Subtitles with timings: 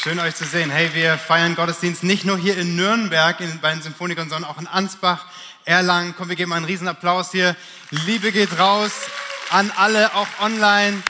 [0.00, 0.70] Schön euch zu sehen.
[0.70, 4.60] Hey, wir feiern Gottesdienst nicht nur hier in Nürnberg in, bei den Symphonikern, sondern auch
[4.60, 5.24] in Ansbach,
[5.64, 6.14] Erlangen.
[6.16, 7.56] Komm, wir geben einen riesen Applaus hier.
[7.90, 8.92] Liebe geht raus
[9.50, 11.02] an alle, auch online.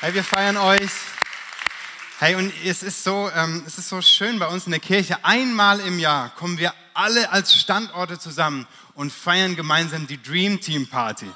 [0.00, 0.90] Hey, wir feiern euch.
[2.18, 5.24] Hey, und es ist so, ähm, es ist so schön bei uns in der Kirche.
[5.24, 10.88] Einmal im Jahr kommen wir alle als Standorte zusammen und feiern gemeinsam die Dream Team
[10.88, 11.30] Party.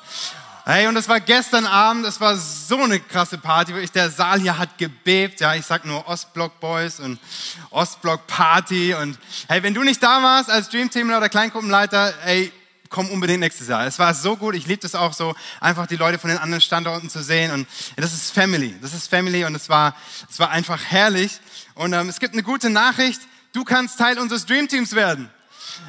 [0.66, 4.40] Hey, und das war gestern Abend, das war so eine krasse Party, wirklich der Saal
[4.40, 7.20] hier hat gebebt, ja, ich sag nur Ostblock Boys und
[7.68, 8.94] Ostblock Party.
[8.94, 12.50] Und hey, wenn du nicht da warst als Dream Teamler oder Kleingruppenleiter, ey,
[12.88, 13.86] komm unbedingt nächstes Jahr.
[13.86, 16.62] Es war so gut, ich liebe es auch so, einfach die Leute von den anderen
[16.62, 17.50] Standorten zu sehen.
[17.50, 19.44] Und das ist Family, das ist Family.
[19.44, 19.94] Und es war,
[20.30, 21.40] es war einfach herrlich.
[21.74, 23.20] Und ähm, es gibt eine gute Nachricht,
[23.52, 25.28] du kannst Teil unseres Dream Teams werden.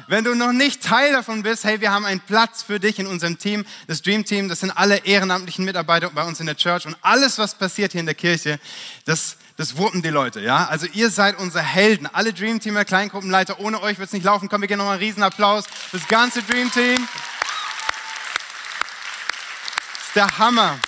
[0.08, 3.06] Wenn du noch nicht Teil davon bist, hey, wir haben einen Platz für dich in
[3.06, 4.48] unserem Team, das Dream Team.
[4.48, 6.86] Das sind alle ehrenamtlichen Mitarbeiter bei uns in der Church.
[6.86, 8.58] Und alles, was passiert hier in der Kirche,
[9.04, 10.66] das, das wuppen die Leute, ja.
[10.66, 12.08] Also ihr seid unsere Helden.
[12.12, 13.60] Alle Dream Teamer, Kleingruppenleiter.
[13.60, 14.48] Ohne euch wird es nicht laufen.
[14.48, 15.64] Komm, wir geben nochmal einen riesen Applaus.
[15.92, 16.96] Das ganze Dream Team.
[19.94, 20.78] Das ist der Hammer.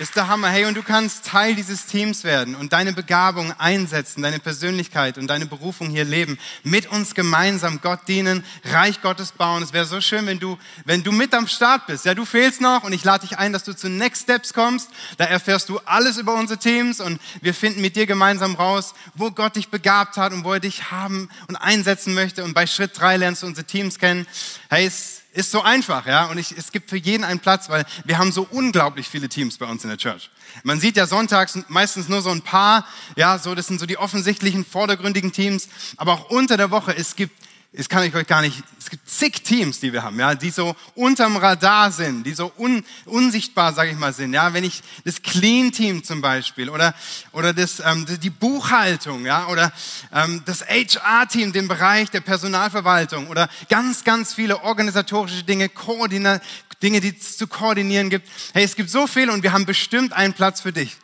[0.00, 0.48] Ist der Hammer.
[0.48, 5.26] Hey, und du kannst Teil dieses Teams werden und deine Begabung einsetzen, deine Persönlichkeit und
[5.26, 6.38] deine Berufung hier leben.
[6.62, 9.62] Mit uns gemeinsam Gott dienen, Reich Gottes bauen.
[9.62, 12.06] Es wäre so schön, wenn du, wenn du mit am Start bist.
[12.06, 14.88] Ja, du fehlst noch und ich lade dich ein, dass du zu Next Steps kommst.
[15.18, 19.30] Da erfährst du alles über unsere Teams und wir finden mit dir gemeinsam raus, wo
[19.30, 22.42] Gott dich begabt hat und wo er dich haben und einsetzen möchte.
[22.42, 24.26] Und bei Schritt drei lernst du unsere Teams kennen.
[24.70, 26.26] Hey, es ist so einfach, ja.
[26.26, 29.58] Und ich, es gibt für jeden einen Platz, weil wir haben so unglaublich viele Teams
[29.58, 30.30] bei uns in der Church.
[30.64, 32.86] Man sieht ja sonntags meistens nur so ein paar,
[33.16, 35.68] ja, so, das sind so die offensichtlichen, vordergründigen Teams.
[35.96, 37.34] Aber auch unter der Woche, es gibt
[37.72, 40.50] das kann ich euch gar nicht, es gibt zig Teams, die wir haben, ja, die
[40.50, 44.34] so unterm Radar sind, die so un, unsichtbar, sage ich mal, sind.
[44.34, 46.94] Ja, wenn ich das Clean Team zum Beispiel oder
[47.30, 49.72] oder das ähm, die Buchhaltung, ja, oder
[50.12, 56.40] ähm, das HR Team, den Bereich der Personalverwaltung oder ganz ganz viele organisatorische Dinge, Koordina
[56.82, 58.28] Dinge, die es zu koordinieren gibt.
[58.52, 60.96] Hey, es gibt so viel und wir haben bestimmt einen Platz für dich.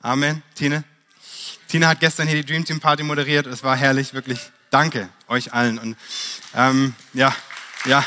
[0.00, 0.84] Amen, Tine.
[1.68, 3.46] Tina hat gestern hier die Dream Team Party moderiert.
[3.46, 4.50] Es war herrlich, wirklich.
[4.72, 5.78] Danke euch allen.
[5.78, 5.98] Und
[6.54, 7.36] ähm, ja,
[7.84, 8.02] ja.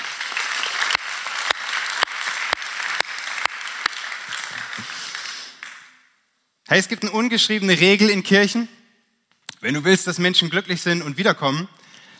[6.68, 8.68] Hey, es gibt eine ungeschriebene Regel in Kirchen.
[9.62, 11.70] Wenn du willst, dass Menschen glücklich sind und wiederkommen,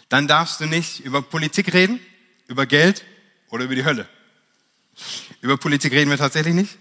[0.10, 2.00] dann darfst du nicht über Politik reden,
[2.46, 3.04] über Geld
[3.50, 4.08] oder über die Hölle.
[5.42, 6.78] Über Politik reden wir tatsächlich nicht.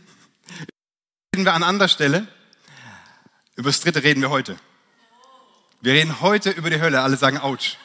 [1.34, 2.28] Reden wir an anderer Stelle.
[3.56, 4.58] Über das Dritte reden wir heute.
[5.84, 7.02] Wir reden heute über die Hölle.
[7.02, 7.76] Alle sagen Autsch.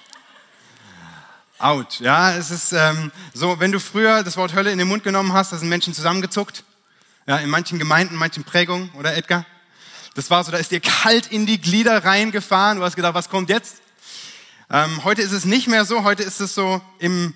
[1.57, 1.99] Autsch.
[1.99, 5.33] Ja, es ist ähm, so, wenn du früher das Wort Hölle in den Mund genommen
[5.33, 6.63] hast, da sind Menschen zusammengezuckt.
[7.27, 9.45] Ja, in manchen Gemeinden, manchen Prägungen, oder Edgar?
[10.15, 12.77] Das war so, da ist dir kalt in die Glieder reingefahren.
[12.77, 13.81] Du hast gedacht, was kommt jetzt?
[14.71, 16.05] Ähm, heute ist es nicht mehr so.
[16.05, 17.33] Heute ist es so im,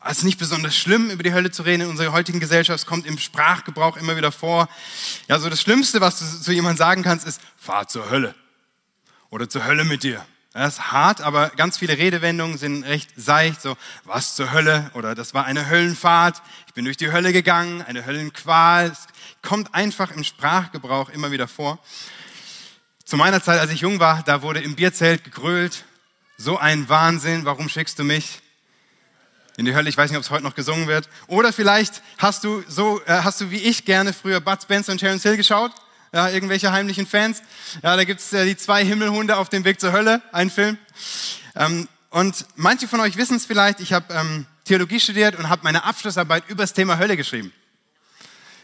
[0.00, 2.80] also nicht besonders schlimm, über die Hölle zu reden in unserer heutigen Gesellschaft.
[2.80, 4.68] Es kommt im Sprachgebrauch immer wieder vor.
[5.26, 8.34] Ja, so das Schlimmste, was du zu jemandem sagen kannst, ist, fahr zur Hölle
[9.36, 10.24] oder zur Hölle mit dir.
[10.54, 15.14] Das ist hart, aber ganz viele Redewendungen sind recht seicht, so was zur Hölle oder
[15.14, 18.86] das war eine Höllenfahrt, ich bin durch die Hölle gegangen, eine Höllenqual.
[18.86, 19.06] Es
[19.42, 21.78] kommt einfach im Sprachgebrauch immer wieder vor.
[23.04, 25.84] Zu meiner Zeit, als ich jung war, da wurde im Bierzelt gegrölt,
[26.38, 28.40] so ein Wahnsinn, warum schickst du mich
[29.58, 29.90] in die Hölle?
[29.90, 31.10] Ich weiß nicht, ob es heute noch gesungen wird.
[31.26, 34.98] Oder vielleicht hast du so, äh, hast du wie ich gerne früher Bud Spencer und
[34.98, 35.72] Terence Hill geschaut?
[36.12, 37.42] Ja, irgendwelche heimlichen Fans.
[37.82, 40.78] Ja, da gibt's äh, die zwei Himmelhunde auf dem Weg zur Hölle, ein Film.
[41.54, 45.62] Ähm, und manche von euch wissen es vielleicht, ich habe ähm, Theologie studiert und habe
[45.64, 47.52] meine Abschlussarbeit über das Thema Hölle geschrieben.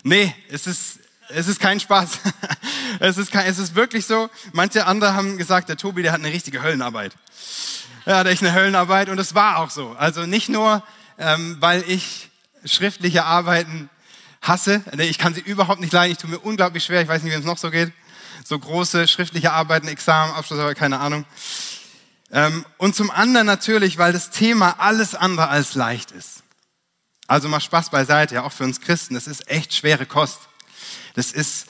[0.03, 2.19] Nee, es ist, es ist kein Spaß.
[3.01, 4.31] es, ist kein, es ist wirklich so.
[4.53, 7.13] Manche andere haben gesagt, der Tobi, der hat eine richtige Höllenarbeit.
[8.07, 9.91] Ja, hat echt eine Höllenarbeit und es war auch so.
[9.99, 10.83] Also nicht nur,
[11.19, 12.31] ähm, weil ich
[12.65, 13.89] schriftliche Arbeiten
[14.43, 14.83] hasse.
[14.99, 16.13] Ich kann sie überhaupt nicht leiden.
[16.13, 17.01] Ich tue mir unglaublich schwer.
[17.01, 17.93] Ich weiß nicht, wie es noch so geht.
[18.45, 21.25] So große schriftliche Arbeiten, Examen, Abschluss, aber keine Ahnung.
[22.33, 26.43] Ähm, und zum anderen natürlich, weil das Thema alles andere als leicht ist.
[27.29, 29.15] Also mal Spaß beiseite, ja, auch für uns Christen.
[29.15, 30.41] Das ist echt schwere Kost.
[31.15, 31.67] Das ist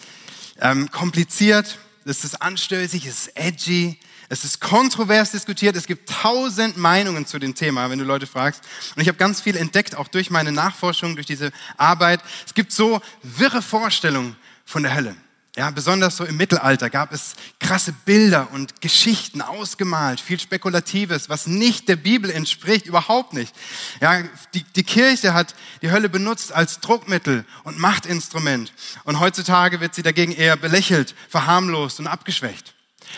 [0.60, 3.98] ähm, kompliziert, das ist anstößig, es ist edgy,
[4.32, 5.76] es ist kontrovers diskutiert.
[5.76, 8.62] Es gibt tausend Meinungen zu dem Thema, wenn du Leute fragst.
[8.96, 12.20] Und ich habe ganz viel entdeckt, auch durch meine Nachforschung, durch diese Arbeit.
[12.46, 14.34] Es gibt so wirre Vorstellungen
[14.64, 15.14] von der Hölle.
[15.54, 21.46] Ja, besonders so im Mittelalter gab es krasse Bilder und Geschichten ausgemalt, viel Spekulatives, was
[21.46, 23.54] nicht der Bibel entspricht, überhaupt nicht.
[24.00, 24.22] Ja,
[24.54, 28.72] die, die Kirche hat die Hölle benutzt als Druckmittel und Machtinstrument.
[29.04, 32.72] Und heutzutage wird sie dagegen eher belächelt, verharmlost und abgeschwächt.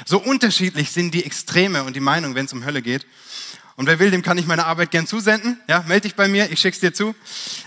[0.05, 3.07] So unterschiedlich sind die Extreme und die Meinung, wenn es um Hölle geht.
[3.77, 5.61] Und wer will, dem kann ich meine Arbeit gern zusenden.
[5.69, 7.15] Ja, melde dich bei mir, ich schick's dir zu.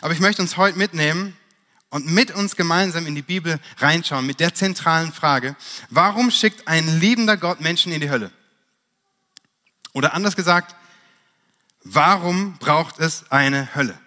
[0.02, 1.36] Aber ich möchte uns heute mitnehmen
[1.90, 5.56] und mit uns gemeinsam in die Bibel reinschauen mit der zentralen Frage,
[5.90, 8.32] warum schickt ein liebender Gott Menschen in die Hölle?
[9.94, 10.76] Oder anders gesagt,
[11.84, 13.98] warum braucht es eine Hölle?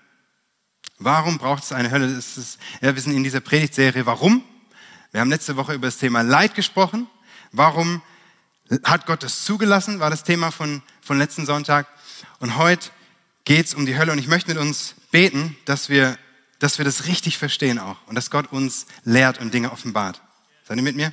[0.99, 2.07] Warum braucht es eine Hölle?
[2.07, 4.45] Ist, ja, wir sind in dieser Predigtserie Warum?
[5.13, 7.09] Wir haben letzte Woche über das Thema Leid gesprochen.
[7.53, 8.03] Warum
[8.85, 10.01] hat Gott das zugelassen?
[10.01, 11.87] War das Thema von, von letzten Sonntag.
[12.39, 12.91] Und heute
[13.45, 14.13] geht es um die Hölle.
[14.13, 16.17] Und ich möchte mit uns beten, dass wir
[16.61, 20.23] dass wir das richtig verstehen auch und dass Gott uns lehrt und Dinge offenbart.
[20.69, 21.13] Seid ihr mit mir?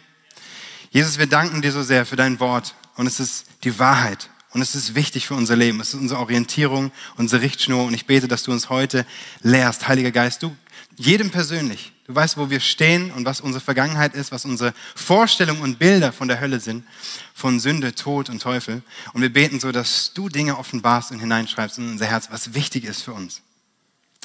[0.91, 4.61] Jesus, wir danken dir so sehr für dein Wort und es ist die Wahrheit und
[4.61, 5.79] es ist wichtig für unser Leben.
[5.79, 9.05] Es ist unsere Orientierung, unsere Richtschnur und ich bete, dass du uns heute
[9.41, 10.55] lehrst, Heiliger Geist, du
[10.97, 11.93] jedem persönlich.
[12.07, 16.13] Du weißt, wo wir stehen und was unsere Vergangenheit ist, was unsere Vorstellungen und Bilder
[16.13, 16.87] von der Hölle sind,
[17.33, 18.81] von Sünde, Tod und Teufel.
[19.11, 22.85] Und wir beten so, dass du Dinge offenbarst und hineinschreibst in unser Herz, was wichtig
[22.85, 23.41] ist für uns.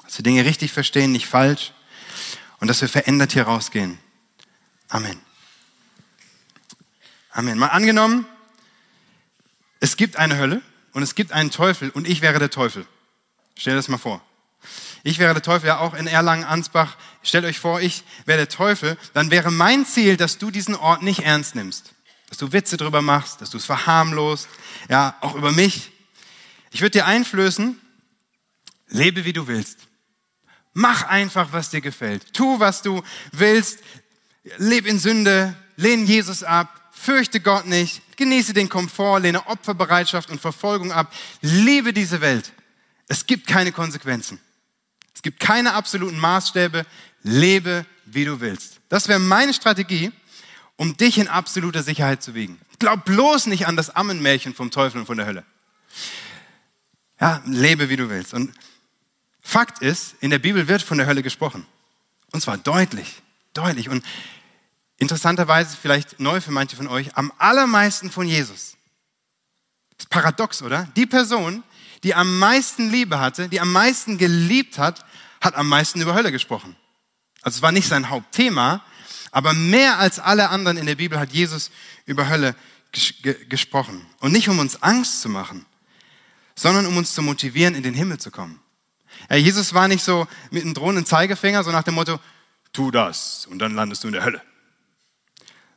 [0.04, 1.72] Dass wir Dinge richtig verstehen, nicht falsch.
[2.60, 3.98] Und dass wir verändert hier rausgehen.
[4.88, 5.18] Amen.
[7.32, 7.58] Amen.
[7.58, 8.26] Mal angenommen,
[9.80, 10.62] es gibt eine Hölle
[10.92, 12.86] und es gibt einen Teufel und ich wäre der Teufel.
[13.56, 14.24] Stell dir das mal vor.
[15.04, 16.96] Ich wäre der Teufel, ja auch in Erlangen-Ansbach.
[17.22, 18.96] Stellt euch vor, ich wäre der Teufel.
[19.14, 21.92] Dann wäre mein Ziel, dass du diesen Ort nicht ernst nimmst.
[22.28, 24.48] Dass du Witze drüber machst, dass du es verharmlost.
[24.88, 25.90] Ja, auch über mich.
[26.70, 27.78] Ich würde dir einflößen,
[28.88, 29.78] lebe wie du willst.
[30.72, 32.32] Mach einfach, was dir gefällt.
[32.32, 33.02] Tu, was du
[33.32, 33.80] willst.
[34.56, 35.54] Leb in Sünde.
[35.76, 36.90] Lehne Jesus ab.
[36.92, 38.00] Fürchte Gott nicht.
[38.16, 39.20] Genieße den Komfort.
[39.20, 41.12] Lehne Opferbereitschaft und Verfolgung ab.
[41.42, 42.52] Liebe diese Welt.
[43.08, 44.40] Es gibt keine Konsequenzen.
[45.14, 46.86] Es gibt keine absoluten Maßstäbe.
[47.22, 48.80] Lebe, wie du willst.
[48.88, 50.10] Das wäre meine Strategie,
[50.76, 52.60] um dich in absoluter Sicherheit zu wiegen.
[52.78, 55.44] Glaub bloß nicht an das Ammenmärchen vom Teufel und von der Hölle.
[57.20, 58.34] Ja, lebe, wie du willst.
[58.34, 58.52] Und
[59.40, 61.66] Fakt ist, in der Bibel wird von der Hölle gesprochen.
[62.32, 63.22] Und zwar deutlich,
[63.54, 63.88] deutlich.
[63.88, 64.04] Und
[64.98, 68.76] interessanterweise, vielleicht neu für manche von euch, am allermeisten von Jesus.
[69.96, 70.88] Das ist paradox, oder?
[70.96, 71.62] Die Person,
[72.02, 75.04] die am meisten Liebe hatte, die am meisten geliebt hat,
[75.40, 76.76] hat am meisten über Hölle gesprochen.
[77.42, 78.84] Also es war nicht sein Hauptthema,
[79.30, 81.70] aber mehr als alle anderen in der Bibel hat Jesus
[82.06, 82.54] über Hölle
[82.92, 83.14] ges
[83.48, 84.06] gesprochen.
[84.20, 85.66] Und nicht um uns Angst zu machen,
[86.54, 88.60] sondern um uns zu motivieren, in den Himmel zu kommen.
[89.30, 92.20] Ja, Jesus war nicht so mit einem drohenden Zeigefinger, so nach dem Motto,
[92.72, 94.42] tu das und dann landest du in der Hölle.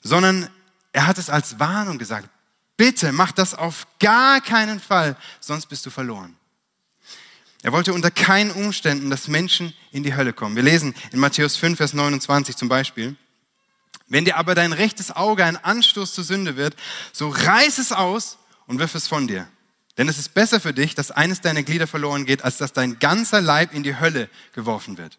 [0.02, 0.50] Sondern
[0.92, 2.30] er hat es als Warnung gesagt,
[2.78, 6.36] bitte mach das auf gar keinen Fall, sonst bist du verloren.
[7.64, 10.56] Er wollte unter keinen Umständen, dass Menschen in die Hölle kommen.
[10.56, 13.16] Wir lesen in Matthäus 5, Vers 29 zum Beispiel.
[14.08, 16.76] Wenn dir aber dein rechtes Auge ein Anstoß zur Sünde wird,
[17.12, 18.38] so reiß es aus
[18.68, 19.48] und wirf es von dir.
[19.98, 23.00] Denn es ist besser für dich, dass eines deiner Glieder verloren geht, als dass dein
[23.00, 25.18] ganzer Leib in die Hölle geworfen wird.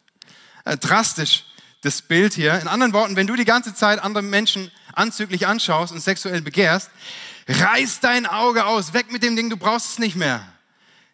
[0.64, 1.44] Äh, drastisch
[1.82, 2.58] das Bild hier.
[2.60, 6.90] In anderen Worten, wenn du die ganze Zeit andere Menschen anzüglich anschaust und sexuell begehrst,
[7.48, 10.46] reiß dein Auge aus, weg mit dem Ding, du brauchst es nicht mehr.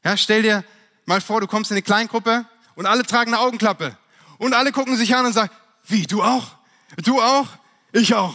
[0.04, 0.64] Ja, stell dir
[1.04, 3.96] mal vor, du kommst in eine Kleingruppe und alle tragen eine Augenklappe
[4.38, 5.52] und alle gucken sich an und sagen,
[5.86, 6.56] wie, du auch?
[7.04, 7.48] Du auch?
[7.92, 8.34] Ich auch.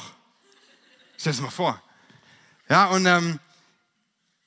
[1.18, 1.82] Stell dir mal vor.
[2.70, 3.40] Ja, und ähm,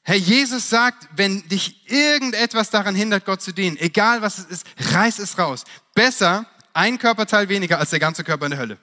[0.02, 4.66] Herr Jesus sagt, wenn dich irgendetwas daran hindert, Gott zu dienen, egal was es ist,
[4.92, 5.64] reiß es raus.
[5.94, 8.78] Besser ein Körperteil weniger als der ganze Körper in der Hölle.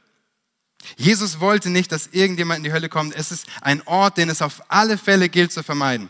[0.95, 3.15] Jesus wollte nicht, dass irgendjemand in die Hölle kommt.
[3.15, 6.09] Es ist ein Ort, den es auf alle Fälle gilt zu vermeiden.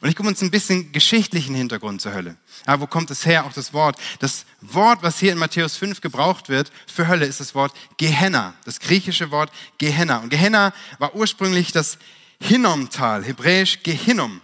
[0.00, 2.36] Und ich gucke uns ein bisschen geschichtlichen Hintergrund zur Hölle.
[2.66, 3.98] Ja, wo kommt es her, auch das Wort?
[4.18, 8.54] Das Wort, was hier in Matthäus 5 gebraucht wird für Hölle, ist das Wort Gehenna,
[8.64, 10.18] das griechische Wort Gehenna.
[10.18, 11.98] Und Gehenna war ursprünglich das
[12.40, 14.40] Hinnomtal, hebräisch Gehinnom.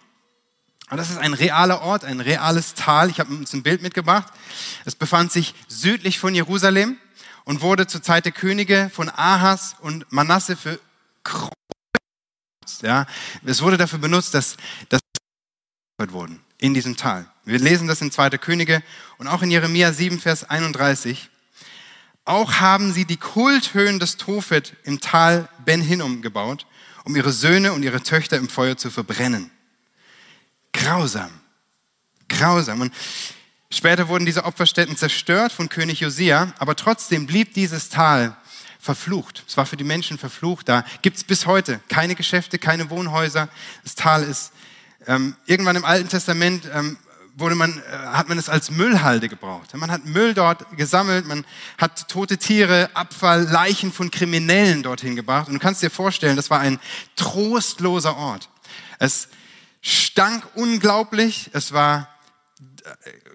[0.91, 3.11] Und das ist ein realer Ort, ein reales Tal.
[3.11, 4.33] Ich habe uns ein Bild mitgebracht.
[4.85, 6.99] Es befand sich südlich von Jerusalem
[7.47, 10.79] und wurde zur Zeit der Könige von Ahas und Manasse für.
[12.83, 13.07] Ja,
[13.47, 14.59] es wurde dafür benutzt, dass
[14.91, 15.01] das
[15.99, 17.27] wurden in diesem Tal.
[17.47, 18.29] Wir lesen das in 2.
[18.37, 18.83] Könige
[19.17, 21.31] und auch in Jeremia 7, Vers 31.
[22.27, 26.67] Auch haben sie die Kulthöhen des Tophet im Tal Ben Hinnom gebaut
[27.07, 29.53] um ihre Söhne und ihre Töchter im Feuer zu verbrennen.
[30.73, 31.31] Grausam.
[32.29, 32.81] Grausam.
[32.81, 32.95] Und
[33.77, 38.37] später wurden diese Opferstätten zerstört von König Josia, aber trotzdem blieb dieses Tal
[38.81, 39.45] verflucht.
[39.47, 40.69] Es war für die Menschen verflucht.
[40.69, 43.49] Da gibt es bis heute keine Geschäfte, keine Wohnhäuser.
[43.83, 44.53] Das Tal ist
[45.07, 46.97] ähm, irgendwann im Alten Testament ähm,
[47.37, 49.75] wurde man, äh, hat man es als Müllhalde gebraucht.
[49.75, 51.45] Man hat Müll dort gesammelt, man
[51.79, 55.49] hat tote Tiere, Abfall, Leichen von Kriminellen dorthin gebracht.
[55.49, 56.81] Und du kannst dir vorstellen, das war ein
[57.15, 58.49] trostloser Ort.
[58.99, 59.29] Es
[59.83, 62.09] stank unglaublich, es war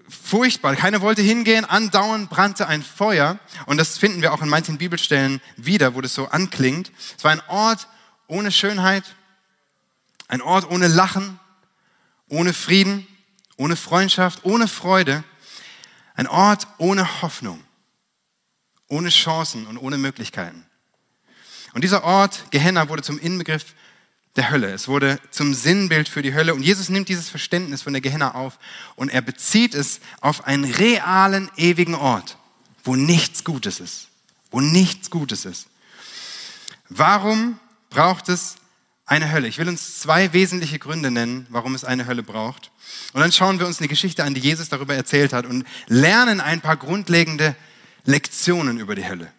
[0.08, 0.76] furchtbar.
[0.76, 3.38] Keiner wollte hingehen, andauernd brannte ein Feuer.
[3.66, 6.92] Und das finden wir auch in manchen Bibelstellen wieder, wo das so anklingt.
[7.16, 7.88] Es war ein Ort
[8.26, 9.04] ohne Schönheit,
[10.28, 11.38] ein Ort ohne Lachen,
[12.28, 13.06] ohne Frieden
[13.62, 15.22] ohne Freundschaft, ohne Freude,
[16.14, 17.62] ein Ort ohne Hoffnung,
[18.88, 20.66] ohne Chancen und ohne Möglichkeiten.
[21.72, 23.74] Und dieser Ort, Gehenna, wurde zum Inbegriff
[24.36, 24.72] der Hölle.
[24.72, 26.54] Es wurde zum Sinnbild für die Hölle.
[26.54, 28.58] Und Jesus nimmt dieses Verständnis von der Gehenna auf
[28.96, 32.38] und er bezieht es auf einen realen, ewigen Ort,
[32.84, 34.08] wo nichts Gutes ist.
[34.50, 35.66] Wo nichts Gutes ist.
[36.88, 37.58] Warum
[37.90, 38.56] braucht es
[39.06, 39.48] eine Hölle?
[39.48, 42.70] Ich will uns zwei wesentliche Gründe nennen, warum es eine Hölle braucht.
[43.12, 46.40] Und dann schauen wir uns eine Geschichte an, die Jesus darüber erzählt hat und lernen
[46.40, 47.54] ein paar grundlegende
[48.04, 49.32] Lektionen über die Hölle.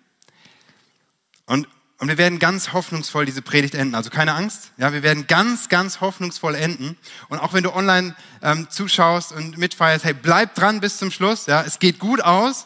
[1.46, 1.68] Und,
[2.00, 3.96] und wir werden ganz hoffnungsvoll diese Predigt enden.
[3.96, 4.72] Also keine Angst.
[4.78, 6.98] Ja, wir werden ganz, ganz hoffnungsvoll enden.
[7.30, 11.46] Und auch wenn du online ähm, zuschaust und mitfeierst, hey, bleib dran bis zum Schluss.
[11.46, 12.66] Ja, es geht gut aus.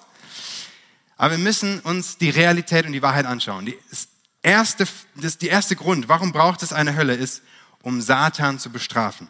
[1.18, 3.66] Aber wir müssen uns die Realität und die Wahrheit anschauen.
[3.66, 3.78] Die
[4.42, 7.44] erste, das, die erste Grund, warum braucht es eine Hölle, ist,
[7.82, 9.30] um Satan zu bestrafen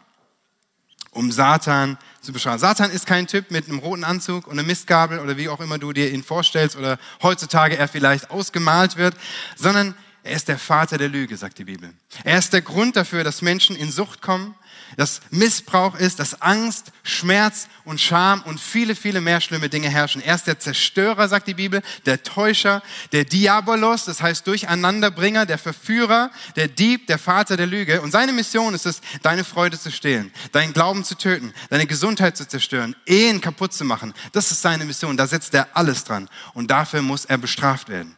[1.17, 2.59] um Satan zu beschreiben.
[2.59, 5.79] Satan ist kein Typ mit einem roten Anzug und einer Mistgabel oder wie auch immer
[5.79, 9.15] du dir ihn vorstellst oder heutzutage er vielleicht ausgemalt wird,
[9.55, 11.91] sondern er ist der Vater der Lüge, sagt die Bibel.
[12.23, 14.53] Er ist der Grund dafür, dass Menschen in Sucht kommen,
[14.95, 20.21] dass Missbrauch ist, dass Angst, Schmerz und Scham und viele, viele mehr schlimme Dinge herrschen.
[20.21, 25.57] Er ist der Zerstörer, sagt die Bibel, der Täuscher, der Diabolos, das heißt Durcheinanderbringer, der
[25.57, 28.01] Verführer, der Dieb, der Vater der Lüge.
[28.01, 32.37] Und seine Mission ist es, deine Freude zu stehlen, deinen Glauben zu töten, deine Gesundheit
[32.37, 34.13] zu zerstören, Ehen kaputt zu machen.
[34.31, 35.17] Das ist seine Mission.
[35.17, 36.29] Da setzt er alles dran.
[36.53, 38.15] Und dafür muss er bestraft werden.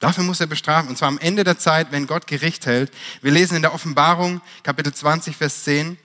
[0.00, 2.92] Dafür muss er bestrafen, und zwar am Ende der Zeit, wenn Gott Gericht hält.
[3.22, 5.96] Wir lesen in der Offenbarung, Kapitel 20, Vers 10.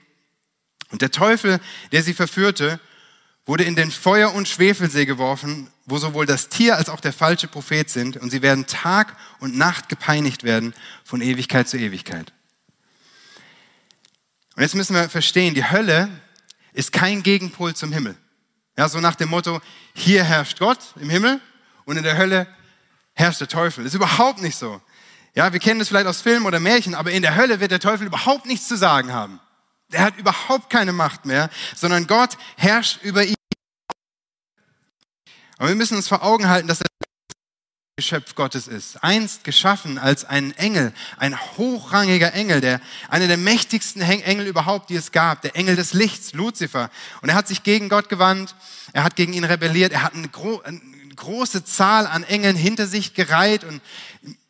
[0.90, 1.60] Und der Teufel,
[1.92, 2.80] der sie verführte,
[3.46, 7.48] wurde in den Feuer- und Schwefelsee geworfen, wo sowohl das Tier als auch der falsche
[7.48, 10.72] Prophet sind, und sie werden Tag und Nacht gepeinigt werden
[11.04, 12.32] von Ewigkeit zu Ewigkeit.
[14.54, 16.08] Und jetzt müssen wir verstehen, die Hölle
[16.72, 18.16] ist kein Gegenpol zum Himmel.
[18.78, 19.60] Ja, so nach dem Motto,
[19.94, 21.40] hier herrscht Gott im Himmel
[21.84, 22.46] und in der Hölle
[23.20, 23.86] herrscht der Teufel.
[23.86, 24.80] Ist überhaupt nicht so.
[25.34, 27.78] Ja, wir kennen das vielleicht aus Filmen oder Märchen, aber in der Hölle wird der
[27.78, 29.38] Teufel überhaupt nichts zu sagen haben.
[29.92, 33.34] Er hat überhaupt keine Macht mehr, sondern Gott herrscht über ihn.
[35.58, 36.86] Aber wir müssen uns vor Augen halten, dass er
[37.96, 39.04] Geschöpf Gottes ist.
[39.04, 44.96] Einst geschaffen als ein Engel, ein hochrangiger Engel, der, einer der mächtigsten Engel überhaupt, die
[44.96, 46.90] es gab, der Engel des Lichts, Luzifer.
[47.20, 48.54] Und er hat sich gegen Gott gewandt,
[48.94, 50.30] er hat gegen ihn rebelliert, er hat eine,
[51.20, 53.80] große Zahl an Engeln hinter sich gereiht und,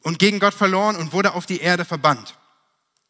[0.03, 2.35] und gegen Gott verloren und wurde auf die Erde verbannt.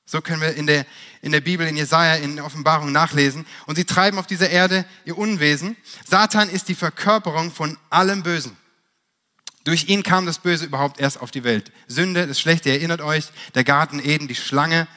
[0.04, 0.86] So können wir in der,
[1.22, 3.46] in der Bibel, in Jesaja, in der Offenbarung nachlesen.
[3.66, 5.76] Und sie treiben auf dieser Erde ihr Unwesen.
[6.04, 8.56] Satan ist die Verkörperung von allem Bösen.
[9.62, 11.70] Durch ihn kam das Böse überhaupt erst auf die Welt.
[11.86, 14.88] Sünde, das Schlechte, erinnert euch, der Garten Eden, die Schlange.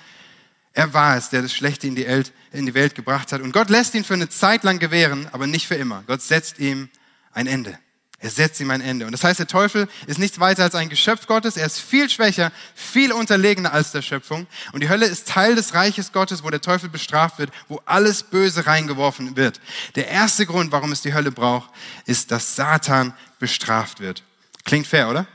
[0.71, 3.41] Er war es, der das Schlechte in die, Welt, in die Welt gebracht hat.
[3.41, 6.03] Und Gott lässt ihn für eine Zeit lang gewähren, aber nicht für immer.
[6.07, 6.89] Gott setzt ihm
[7.33, 7.77] ein Ende.
[8.23, 9.05] Er setzt ihm ein Ende.
[9.05, 11.57] Und das heißt, der Teufel ist nichts weiter als ein Geschöpf Gottes.
[11.57, 14.47] Er ist viel schwächer, viel unterlegener als der Schöpfung.
[14.71, 18.23] Und die Hölle ist Teil des Reiches Gottes, wo der Teufel bestraft wird, wo alles
[18.23, 19.59] Böse reingeworfen wird.
[19.95, 21.69] Der erste Grund, warum es die Hölle braucht,
[22.05, 24.23] ist, dass Satan bestraft wird.
[24.63, 25.27] Klingt fair, oder?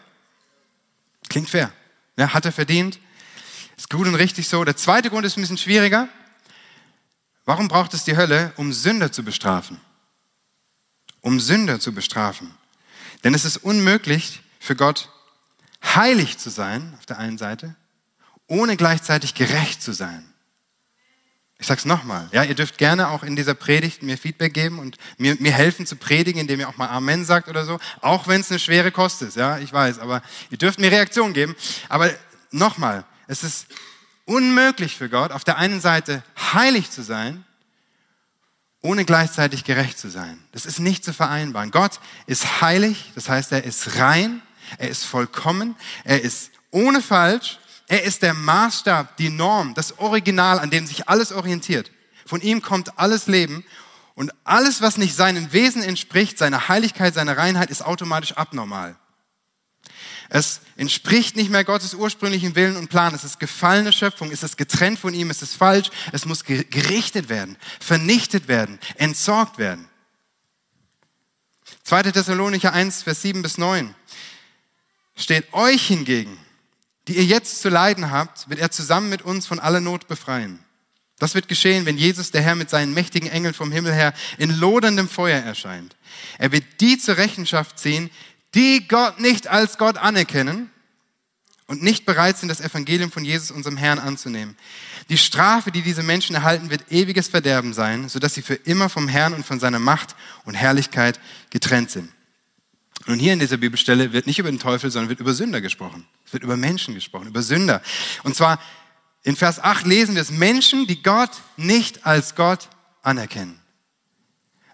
[1.28, 1.70] Klingt fair.
[2.16, 2.98] Ja, hat er verdient.
[3.76, 4.64] Ist gut und richtig so.
[4.64, 6.08] Der zweite Grund ist ein bisschen schwieriger.
[7.44, 8.54] Warum braucht es die Hölle?
[8.56, 9.78] Um Sünder zu bestrafen.
[11.20, 12.54] Um Sünder zu bestrafen.
[13.24, 15.08] Denn es ist unmöglich für Gott,
[15.84, 17.74] heilig zu sein, auf der einen Seite,
[18.46, 20.24] ohne gleichzeitig gerecht zu sein.
[21.60, 22.28] Ich sage es nochmal.
[22.32, 25.86] Ja, ihr dürft gerne auch in dieser Predigt mir Feedback geben und mir, mir helfen
[25.86, 27.80] zu predigen, indem ihr auch mal Amen sagt oder so.
[28.00, 29.36] Auch wenn es eine schwere Kost ist.
[29.36, 29.98] Ja, ich weiß.
[29.98, 31.56] Aber ihr dürft mir Reaktion geben.
[31.88, 32.10] Aber
[32.52, 33.04] nochmal.
[33.26, 33.66] Es ist
[34.24, 37.44] unmöglich für Gott, auf der einen Seite heilig zu sein
[38.88, 40.38] ohne gleichzeitig gerecht zu sein.
[40.52, 41.70] Das ist nicht zu vereinbaren.
[41.70, 44.40] Gott ist heilig, das heißt, er ist rein,
[44.78, 50.58] er ist vollkommen, er ist ohne falsch, er ist der Maßstab, die Norm, das Original,
[50.58, 51.90] an dem sich alles orientiert.
[52.24, 53.62] Von ihm kommt alles Leben
[54.14, 58.96] und alles, was nicht seinem Wesen entspricht, seiner Heiligkeit, seiner Reinheit, ist automatisch abnormal.
[60.28, 63.14] Es entspricht nicht mehr Gottes ursprünglichen Willen und Plan.
[63.14, 64.30] Es ist gefallene Schöpfung.
[64.30, 65.30] Es ist getrennt von ihm.
[65.30, 65.90] Es ist falsch.
[66.12, 69.88] Es muss gerichtet werden, vernichtet werden, entsorgt werden.
[71.84, 72.02] 2.
[72.02, 73.94] Thessalonicher 1, Vers 7 bis 9
[75.16, 76.38] steht euch hingegen,
[77.08, 80.60] die ihr jetzt zu leiden habt, wird er zusammen mit uns von aller Not befreien.
[81.18, 84.56] Das wird geschehen, wenn Jesus, der Herr, mit seinen mächtigen Engeln vom Himmel her in
[84.56, 85.96] loderndem Feuer erscheint.
[86.38, 88.10] Er wird die zur Rechenschaft ziehen,
[88.54, 90.70] die Gott nicht als Gott anerkennen
[91.66, 94.56] und nicht bereit sind, das Evangelium von Jesus, unserem Herrn, anzunehmen.
[95.10, 99.06] Die Strafe, die diese Menschen erhalten, wird ewiges Verderben sein, sodass sie für immer vom
[99.06, 102.10] Herrn und von seiner Macht und Herrlichkeit getrennt sind.
[103.06, 106.06] Und hier in dieser Bibelstelle wird nicht über den Teufel, sondern wird über Sünder gesprochen.
[106.26, 107.82] Es wird über Menschen gesprochen, über Sünder.
[108.22, 108.60] Und zwar
[109.22, 112.68] in Vers 8 lesen wir es, Menschen, die Gott nicht als Gott
[113.02, 113.60] anerkennen.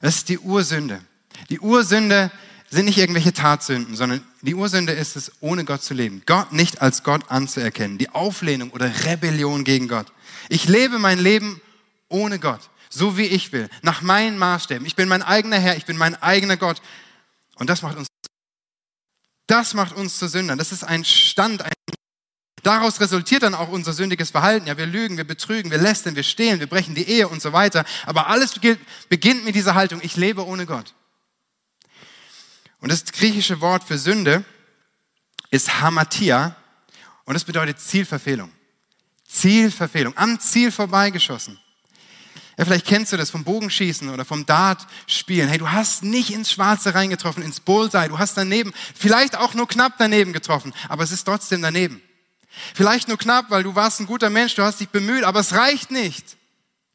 [0.01, 1.01] Das ist die Ursünde.
[1.49, 2.31] Die Ursünde
[2.71, 6.23] sind nicht irgendwelche Tatsünden, sondern die Ursünde ist es, ohne Gott zu leben.
[6.27, 7.99] Gott nicht als Gott anzuerkennen.
[7.99, 10.07] Die Auflehnung oder Rebellion gegen Gott.
[10.49, 11.61] Ich lebe mein Leben
[12.09, 14.87] ohne Gott, so wie ich will, nach meinen Maßstäben.
[14.87, 16.83] Ich bin mein eigener Herr, ich bin mein eigener Gott.
[17.57, 18.09] Und das macht uns,
[19.47, 20.59] das macht uns zu Sündern.
[20.59, 21.73] Das ist ein Stand, ein
[22.65, 24.67] Daraus resultiert dann auch unser sündiges Verhalten.
[24.67, 27.53] Ja, wir lügen, wir betrügen, wir lästern, wir stehlen, wir brechen die Ehe und so
[27.53, 27.85] weiter.
[28.07, 28.59] Aber alles
[29.11, 30.95] beginnt mit dieser Haltung, ich lebe ohne Gott.
[32.85, 34.45] Und das griechische Wort für Sünde
[35.51, 36.55] ist Hamatia
[37.25, 38.53] und das bedeutet Zielverfehlung.
[39.27, 41.59] Zielverfehlung, am Ziel vorbeigeschossen.
[42.59, 45.49] Ja, vielleicht kennst du das vom Bogenschießen oder vom Dartspielen.
[45.49, 48.09] Hey, du hast nicht ins Schwarze reingetroffen, ins Bullseye.
[48.09, 52.03] Du hast daneben, vielleicht auch nur knapp daneben getroffen, aber es ist trotzdem daneben.
[52.75, 55.55] Vielleicht nur knapp, weil du warst ein guter Mensch, du hast dich bemüht, aber es
[55.55, 56.37] reicht nicht.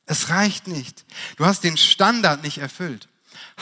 [0.05, 1.03] Es reicht nicht.
[1.37, 3.09] Du hast den Standard nicht erfüllt.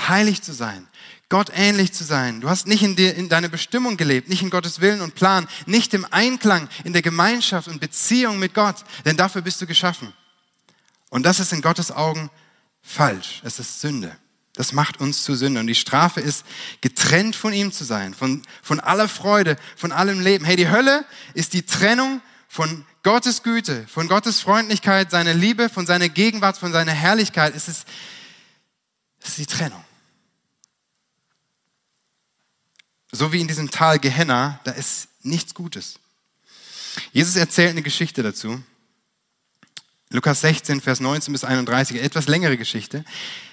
[0.09, 0.89] Heilig zu sein,
[1.29, 2.39] Gott ähnlich zu sein.
[2.39, 5.47] Du hast nicht in, dir, in deine Bestimmung gelebt, nicht in Gottes Willen und Plan,
[5.65, 10.13] nicht im Einklang, in der Gemeinschaft und Beziehung mit Gott, denn dafür bist du geschaffen.
[11.09, 12.29] Und das ist in Gottes Augen
[12.81, 13.41] falsch.
[13.43, 14.15] Es ist Sünde.
[14.53, 15.59] Das macht uns zu Sünder.
[15.59, 16.45] Und die Strafe ist,
[16.81, 20.45] getrennt von ihm zu sein, von, von aller Freude, von allem Leben.
[20.45, 25.85] Hey, die Hölle ist die Trennung von Gottes Güte, von Gottes Freundlichkeit, seiner Liebe, von
[25.85, 27.55] seiner Gegenwart, von seiner Herrlichkeit.
[27.55, 27.85] Es ist,
[29.21, 29.83] es ist die Trennung.
[33.17, 35.95] So wie in diesem Tal Gehenna, da ist nichts Gutes.
[37.13, 38.61] Jesus erzählt eine Geschichte dazu.
[40.11, 43.03] Lukas 16, Vers 19 bis 31, etwas längere Geschichte.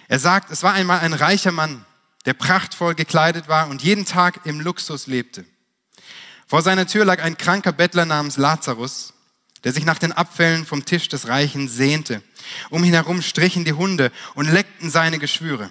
[0.09, 1.87] Er sagt, es war einmal ein reicher Mann,
[2.27, 5.46] der prachtvoll gekleidet war und jeden Tag im Luxus lebte.
[6.46, 9.14] Vor seiner Tür lag ein kranker Bettler namens Lazarus,
[9.64, 12.22] der sich nach den Abfällen vom Tisch des Reichen sehnte.
[12.68, 15.70] Um ihn herum strichen die Hunde und leckten seine Geschwüre.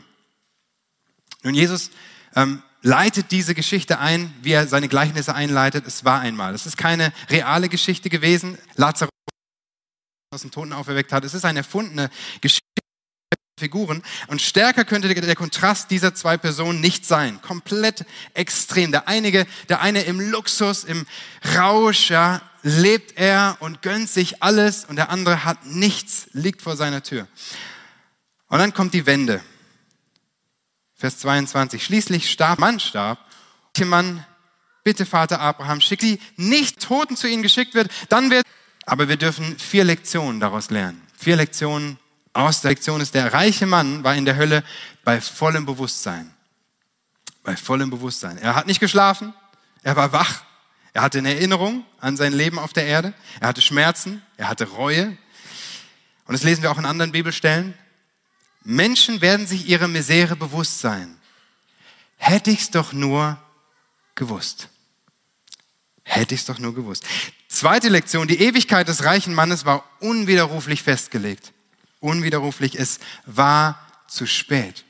[1.43, 1.91] Nun, Jesus
[2.35, 5.87] ähm, leitet diese Geschichte ein, wie er seine Gleichnisse einleitet.
[5.87, 6.53] Es war einmal.
[6.53, 8.59] Es ist keine reale Geschichte gewesen.
[8.75, 9.09] Lazarus
[10.31, 11.23] aus dem Toten auferweckt hat.
[11.23, 12.09] Es ist eine erfundene
[12.41, 12.61] Geschichte
[13.59, 14.03] Figuren.
[14.27, 17.41] Und stärker könnte der Kontrast dieser zwei Personen nicht sein.
[17.41, 18.91] Komplett extrem.
[18.91, 21.05] Der einige, der eine im Luxus, im
[21.55, 26.75] Rausch, ja, lebt er und gönnt sich alles und der andere hat nichts, liegt vor
[26.75, 27.27] seiner Tür.
[28.47, 29.41] Und dann kommt die Wende.
[31.03, 31.83] Vers 22.
[31.83, 33.19] Schließlich starb, Mann starb.
[33.83, 34.25] Mann,
[34.85, 38.45] bitte Vater Abraham, schick sie nicht Toten zu ihnen geschickt wird, dann wird,
[38.85, 41.05] aber wir dürfen vier Lektionen daraus lernen.
[41.17, 41.99] Vier Lektionen
[42.31, 44.63] aus der Lektion ist, der reiche Mann war in der Hölle
[45.03, 46.33] bei vollem Bewusstsein.
[47.43, 48.37] Bei vollem Bewusstsein.
[48.37, 49.33] Er hat nicht geschlafen,
[49.81, 50.43] er war wach,
[50.93, 54.69] er hatte eine Erinnerung an sein Leben auf der Erde, er hatte Schmerzen, er hatte
[54.69, 55.17] Reue.
[56.27, 57.73] Und das lesen wir auch in anderen Bibelstellen.
[58.63, 61.17] Menschen werden sich ihrer Misere bewusst sein.
[62.17, 63.37] Hätte ich's doch nur
[64.15, 64.69] gewusst.
[66.03, 67.03] Hätte ich's doch nur gewusst.
[67.47, 71.53] Zweite Lektion, die Ewigkeit des reichen Mannes war unwiderruflich festgelegt
[72.03, 74.83] unwiderruflich, es war zu spät.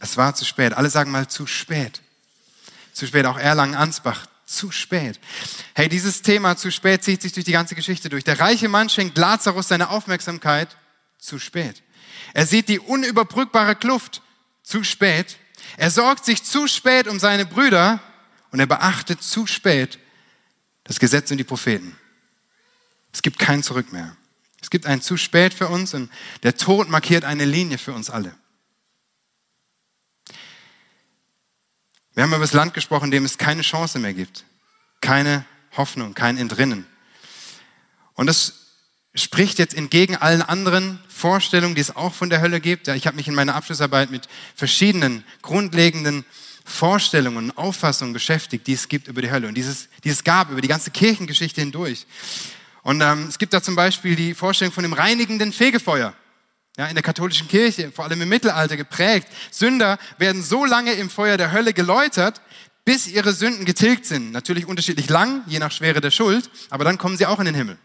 [0.00, 0.72] Es war zu spät.
[0.72, 2.02] Alle sagen mal zu spät.
[2.92, 3.26] Zu spät.
[3.26, 4.26] Auch Erlangen-Ansbach.
[4.46, 5.20] Zu spät.
[5.74, 8.24] Hey, dieses Thema zu spät zieht sich durch die ganze Geschichte durch.
[8.24, 10.76] Der reiche Mann schenkt Lazarus seine Aufmerksamkeit
[11.18, 11.82] zu spät.
[12.34, 14.22] Er sieht die unüberbrückbare Kluft
[14.62, 15.38] zu spät.
[15.76, 18.00] Er sorgt sich zu spät um seine Brüder
[18.50, 19.98] und er beachtet zu spät
[20.84, 21.98] das Gesetz und die Propheten.
[23.12, 24.16] Es gibt kein Zurück mehr.
[24.60, 26.10] Es gibt ein zu spät für uns und
[26.42, 28.34] der Tod markiert eine Linie für uns alle.
[32.14, 34.44] Wir haben über das Land gesprochen, in dem es keine Chance mehr gibt.
[35.00, 35.44] Keine
[35.76, 36.86] Hoffnung, kein Entrinnen.
[38.14, 38.65] Und das
[39.16, 42.86] spricht jetzt entgegen allen anderen Vorstellungen, die es auch von der Hölle gibt.
[42.86, 46.24] Ja, ich habe mich in meiner Abschlussarbeit mit verschiedenen grundlegenden
[46.64, 50.60] Vorstellungen und Auffassungen beschäftigt, die es gibt über die Hölle und dieses, dieses gab über
[50.60, 52.06] die ganze Kirchengeschichte hindurch.
[52.82, 56.14] Und ähm, es gibt da zum Beispiel die Vorstellung von dem reinigenden Fegefeuer.
[56.76, 59.28] Ja, in der katholischen Kirche, vor allem im Mittelalter geprägt.
[59.50, 62.42] Sünder werden so lange im Feuer der Hölle geläutert,
[62.84, 64.30] bis ihre Sünden getilgt sind.
[64.30, 67.54] Natürlich unterschiedlich lang, je nach Schwere der Schuld, aber dann kommen sie auch in den
[67.54, 67.78] Himmel.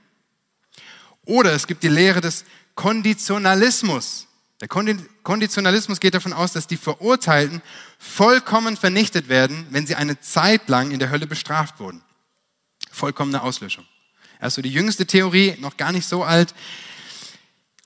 [1.31, 2.43] Oder es gibt die Lehre des
[2.75, 4.27] Konditionalismus.
[4.59, 7.61] Der Konditionalismus geht davon aus, dass die Verurteilten
[7.97, 12.01] vollkommen vernichtet werden, wenn sie eine Zeit lang in der Hölle bestraft wurden.
[12.91, 13.85] Vollkommene Auslöschung.
[14.41, 16.53] Also die jüngste Theorie, noch gar nicht so alt.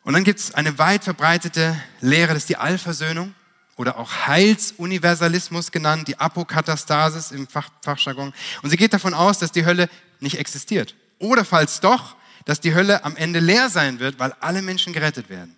[0.01, 3.35] Und dann gibt es eine weit verbreitete Lehre, das ist die Allversöhnung
[3.75, 8.33] oder auch Heilsuniversalismus genannt, die Apokatastasis im Fach, Fachjargon.
[8.63, 9.87] Und sie geht davon aus, dass die Hölle
[10.19, 10.95] nicht existiert.
[11.19, 15.29] Oder falls doch, dass die Hölle am Ende leer sein wird, weil alle Menschen gerettet
[15.29, 15.57] werden.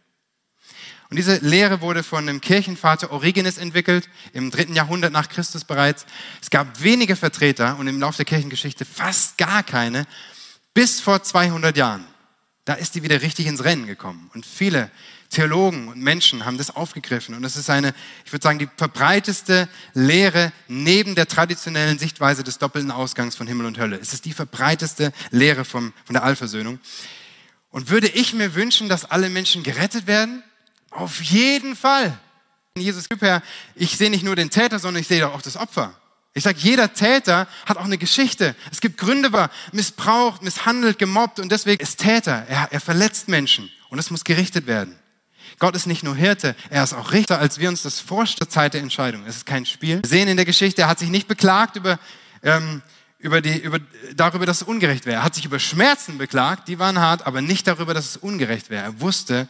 [1.10, 6.06] Und diese Lehre wurde von dem Kirchenvater Origenes entwickelt, im dritten Jahrhundert nach Christus bereits.
[6.42, 10.06] Es gab wenige Vertreter und im Laufe der Kirchengeschichte fast gar keine,
[10.74, 12.06] bis vor 200 Jahren.
[12.66, 14.30] Da ist die wieder richtig ins Rennen gekommen.
[14.34, 14.92] Und viele
[15.30, 17.36] Theologen und Menschen haben das aufgegriffen.
[17.36, 17.94] Und es ist eine,
[18.26, 23.66] ich würde sagen, die verbreiteste Lehre neben der traditionellen Sichtweise des doppelten Ausgangs von Himmel
[23.66, 24.00] und Hölle.
[24.02, 26.80] Es ist die verbreiteste Lehre vom, von der Allversöhnung.
[27.72, 30.44] Und würde ich mir wünschen, dass alle Menschen gerettet werden?
[30.90, 32.18] Auf jeden Fall.
[32.78, 33.44] Jesus Herr,
[33.76, 35.94] ich sehe nicht nur den Täter, sondern ich sehe auch das Opfer.
[36.34, 38.56] Ich sage, jeder Täter hat auch eine Geschichte.
[38.72, 42.46] Es gibt Gründe, war missbraucht, misshandelt, gemobbt und deswegen ist Täter.
[42.48, 44.98] Er, er verletzt Menschen und es muss gerichtet werden.
[45.60, 48.74] Gott ist nicht nur Hirte, er ist auch Richter, als wir uns das vorstellen, Zeit
[48.74, 49.26] der Entscheidung.
[49.26, 50.02] Es ist kein Spiel.
[50.02, 52.00] Wir sehen in der Geschichte, er hat sich nicht beklagt über,
[52.44, 52.82] ähm,
[53.20, 53.80] über die, über,
[54.16, 55.18] darüber, dass es ungerecht wäre.
[55.18, 58.70] Er hat sich über Schmerzen beklagt, die waren hart, aber nicht darüber, dass es ungerecht
[58.70, 58.84] wäre.
[58.84, 59.48] Er wusste,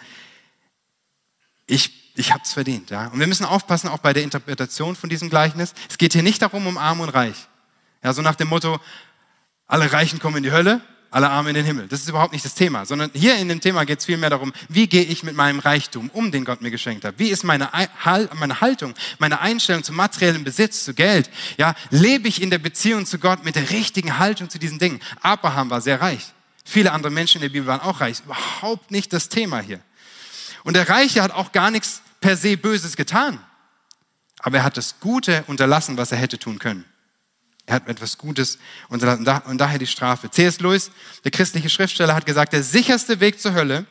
[1.65, 2.89] ich, ich habe es verdient.
[2.89, 3.07] Ja?
[3.07, 5.73] Und wir müssen aufpassen, auch bei der Interpretation von diesem Gleichnis.
[5.89, 7.47] Es geht hier nicht darum, um arm und reich.
[8.03, 8.79] Ja, so nach dem Motto,
[9.65, 11.87] alle Reichen kommen in die Hölle, alle Arme in den Himmel.
[11.87, 14.53] Das ist überhaupt nicht das Thema, sondern hier in dem Thema geht es vielmehr darum,
[14.69, 17.15] wie gehe ich mit meinem Reichtum um, den Gott mir geschenkt hat?
[17.17, 17.69] Wie ist meine,
[18.33, 21.29] meine Haltung, meine Einstellung zum materiellen Besitz, zu Geld?
[21.57, 24.99] Ja, lebe ich in der Beziehung zu Gott mit der richtigen Haltung zu diesen Dingen?
[25.21, 26.33] Abraham war sehr reich.
[26.65, 28.19] Viele andere Menschen in der Bibel waren auch reich.
[28.25, 29.79] Überhaupt nicht das Thema hier.
[30.63, 33.39] Und der Reiche hat auch gar nichts per se Böses getan.
[34.39, 36.83] Aber er hat das Gute unterlassen, was er hätte tun können.
[37.67, 40.31] Er hat etwas Gutes unterlassen und daher die Strafe.
[40.31, 40.61] C.S.
[40.61, 40.89] Lewis,
[41.25, 43.85] der christliche Schriftsteller, hat gesagt, der sicherste Weg zur Hölle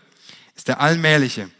[0.56, 1.50] ist der allmähliche,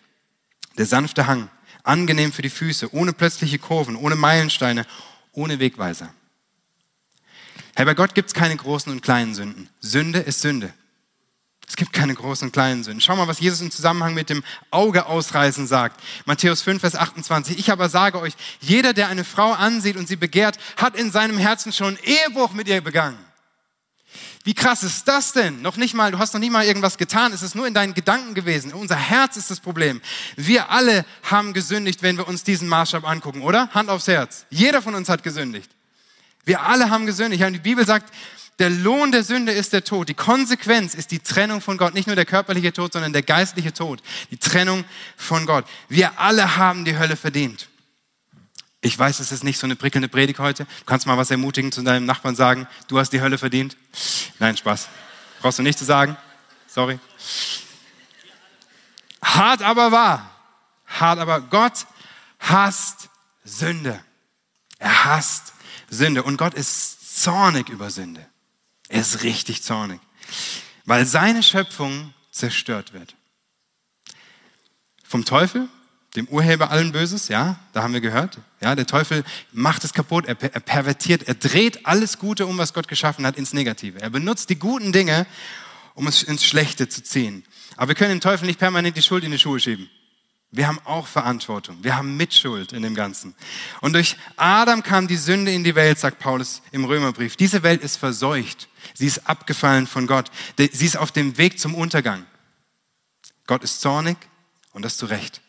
[0.79, 1.51] der sanfte Hang,
[1.83, 4.87] angenehm für die Füße, ohne plötzliche Kurven, ohne Meilensteine,
[5.33, 6.13] ohne Wegweiser.
[7.75, 9.69] Herr, bei Gott gibt es keine großen und kleinen Sünden.
[9.81, 10.73] Sünde ist Sünde.
[11.69, 13.01] Es gibt keine großen und kleinen Sünden.
[13.01, 16.01] Schau mal, was Jesus im Zusammenhang mit dem Auge ausreißen sagt.
[16.25, 17.59] Matthäus 5, Vers 28.
[17.59, 21.39] Ich aber sage euch, jeder, der eine Frau ansieht und sie begehrt, hat in seinem
[21.39, 23.19] Herzen schon Ehebruch mit ihr begangen.
[24.45, 25.61] Wie krass ist das denn?
[25.61, 27.95] Noch nicht mal, du hast noch nicht mal irgendwas getan, es ist nur in deinen
[27.95, 28.73] Gedanken gewesen.
[28.73, 30.01] Unser Herz ist das Problem.
[30.37, 33.69] Wir alle haben gesündigt, wenn wir uns diesen Maßstab angucken, oder?
[33.75, 34.47] Hand aufs Herz.
[34.51, 35.69] Jeder von uns hat gesündigt.
[36.45, 37.43] Wir alle haben gesündigt.
[37.43, 38.15] Die Bibel sagt,
[38.59, 40.09] der Lohn der Sünde ist der Tod.
[40.09, 41.93] Die Konsequenz ist die Trennung von Gott.
[41.93, 44.03] Nicht nur der körperliche Tod, sondern der geistliche Tod.
[44.31, 44.85] Die Trennung
[45.17, 45.67] von Gott.
[45.89, 47.69] Wir alle haben die Hölle verdient.
[48.81, 50.65] Ich weiß, es ist nicht so eine prickelnde Predigt heute.
[50.65, 52.67] Du kannst mal was ermutigen zu deinem Nachbarn sagen.
[52.89, 53.77] Du hast die Hölle verdient.
[54.39, 54.89] Nein, Spaß.
[55.41, 56.17] Brauchst du nicht zu sagen.
[56.67, 56.99] Sorry.
[59.23, 60.31] Hart aber wahr.
[60.87, 61.87] Hart aber Gott
[62.39, 63.11] hasst
[63.45, 64.01] Sünde.
[64.79, 65.53] Er hasst
[65.91, 66.23] Sünde.
[66.23, 68.25] Und Gott ist zornig über Sünde.
[68.89, 70.01] Er ist richtig zornig,
[70.85, 73.15] weil seine Schöpfung zerstört wird.
[75.05, 75.69] Vom Teufel,
[76.15, 78.39] dem Urheber allen Böses, ja, da haben wir gehört.
[78.61, 82.73] Ja, der Teufel macht es kaputt, er, er pervertiert, er dreht alles Gute um, was
[82.73, 84.01] Gott geschaffen hat, ins Negative.
[84.01, 85.27] Er benutzt die guten Dinge,
[85.95, 87.45] um es ins Schlechte zu ziehen.
[87.77, 89.91] Aber wir können dem Teufel nicht permanent die Schuld in die Schuhe schieben.
[90.51, 91.83] Wir haben auch Verantwortung.
[91.83, 93.35] Wir haben Mitschuld in dem Ganzen.
[93.81, 97.37] Und durch Adam kam die Sünde in die Welt, sagt Paulus im Römerbrief.
[97.37, 98.69] Diese Welt ist verseucht.
[98.95, 100.31] Sie ist abgefallen von Gott.
[100.57, 102.25] Sie ist auf dem Weg zum Untergang.
[103.47, 104.17] Gott ist zornig
[104.73, 105.41] und das zu Recht.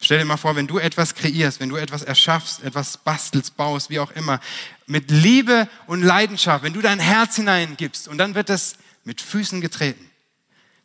[0.00, 3.90] Stell dir mal vor, wenn du etwas kreierst, wenn du etwas erschaffst, etwas bastelst, baust,
[3.90, 4.40] wie auch immer,
[4.86, 9.60] mit Liebe und Leidenschaft, wenn du dein Herz hineingibst und dann wird es mit Füßen
[9.60, 10.08] getreten,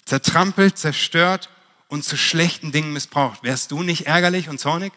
[0.06, 1.50] zertrampelt, zerstört
[1.88, 3.43] und zu schlechten Dingen missbraucht.
[3.43, 4.93] Wärst du nicht ärgerlich und zornig?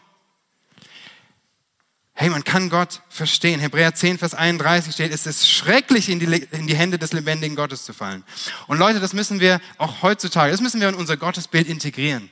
[2.19, 3.59] Hey, man kann Gott verstehen.
[3.59, 7.55] Hebräer 10, Vers 31 steht, es ist schrecklich, in die, in die Hände des lebendigen
[7.55, 8.23] Gottes zu fallen.
[8.65, 12.31] Und Leute, das müssen wir auch heutzutage, das müssen wir in unser Gottesbild integrieren.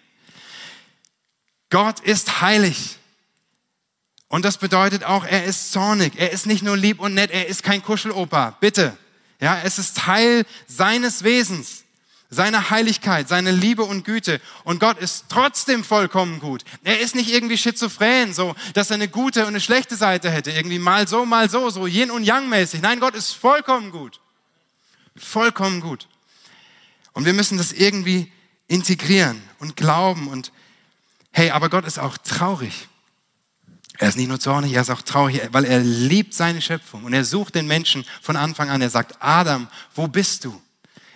[1.70, 2.98] Gott ist heilig.
[4.28, 6.14] Und das bedeutet auch, er ist zornig.
[6.18, 8.58] Er ist nicht nur lieb und nett, er ist kein Kuscheloper.
[8.60, 8.98] Bitte.
[9.40, 11.85] Ja, es ist Teil seines Wesens,
[12.36, 14.40] seiner Heiligkeit, seiner Liebe und Güte.
[14.64, 16.64] Und Gott ist trotzdem vollkommen gut.
[16.84, 20.52] Er ist nicht irgendwie schizophren, so, dass er eine gute und eine schlechte Seite hätte.
[20.52, 22.82] Irgendwie mal so, mal so, so Yin und Yang mäßig.
[22.82, 24.20] Nein, Gott ist vollkommen gut.
[25.16, 26.08] Vollkommen gut.
[27.14, 28.32] Und wir müssen das irgendwie
[28.68, 30.52] integrieren und glauben und
[31.32, 32.88] hey, aber Gott ist auch traurig.
[33.98, 37.14] Er ist nicht nur zornig, er ist auch traurig, weil er liebt seine Schöpfung und
[37.14, 38.82] er sucht den Menschen von Anfang an.
[38.82, 40.62] Er sagt, Adam, wo bist du?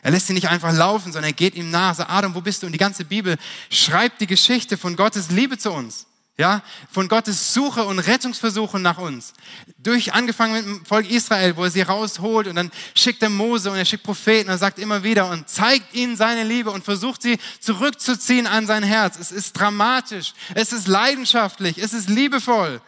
[0.02, 2.62] Er lässt ihn nicht einfach laufen, sondern er geht ihm nach, sagt, Adam, wo bist
[2.62, 2.68] du?
[2.68, 3.38] Und die ganze Bibel
[3.70, 6.06] schreibt die Geschichte von Gottes Liebe zu uns.
[6.38, 9.34] Ja, von Gottes Suche und Rettungsversuche nach uns.
[9.78, 13.70] Durch, angefangen mit dem Volk Israel, wo er sie rausholt und dann schickt er Mose
[13.70, 17.24] und er schickt Propheten und sagt immer wieder und zeigt ihnen seine Liebe und versucht
[17.24, 19.18] sie zurückzuziehen an sein Herz.
[19.20, 22.80] Es ist dramatisch, es ist leidenschaftlich, es ist liebevoll.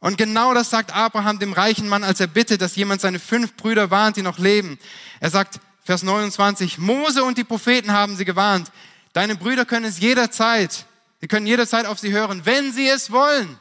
[0.00, 3.54] Und genau das sagt Abraham dem reichen Mann, als er bittet, dass jemand seine fünf
[3.54, 4.80] Brüder warnt, die noch leben.
[5.20, 8.72] Er sagt, Vers 29, Mose und die Propheten haben sie gewarnt.
[9.12, 10.86] Deine Brüder können es jederzeit
[11.24, 13.58] Sie können jederzeit auf sie hören, wenn sie es wollen.